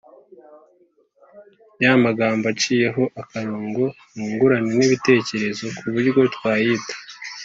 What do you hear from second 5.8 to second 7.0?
buryo twayita.